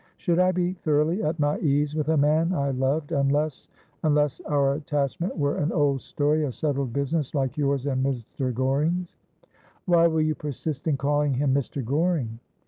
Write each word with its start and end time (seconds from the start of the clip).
'Should 0.17 0.39
I 0.39 0.51
be 0.51 0.73
thoroughly 0.73 1.21
at 1.21 1.37
my 1.37 1.59
ease 1.59 1.95
with 1.95 2.09
a 2.09 2.17
man 2.17 2.53
I 2.53 2.71
loved, 2.71 3.11
unless— 3.11 3.67
unless 4.03 4.39
our 4.47 4.73
attachment 4.73 5.37
were 5.37 5.57
an 5.57 5.71
old 5.71 6.01
story— 6.01 6.43
a 6.43 6.51
settled 6.51 6.91
business— 6.91 7.35
like 7.35 7.55
yours 7.55 7.85
and 7.85 8.03
Mr. 8.03 8.51
Goring's 8.51 9.15
?''Why 9.85 10.07
will 10.07 10.21
you 10.21 10.33
persist 10.33 10.87
in 10.87 10.97
calling 10.97 11.35
him 11.35 11.53
Mr. 11.53 11.85
Goring 11.85 12.39